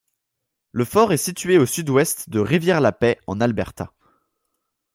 [0.71, 3.93] Le fort est situé au sud-ouest de Rivière-la-Paix en Alberta.